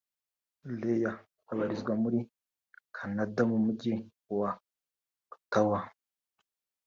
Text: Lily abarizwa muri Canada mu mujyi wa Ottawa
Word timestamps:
Lily 0.79 1.05
abarizwa 1.51 1.93
muri 2.03 2.19
Canada 2.95 3.41
mu 3.51 3.57
mujyi 3.65 3.93
wa 4.39 4.49
Ottawa 5.35 5.79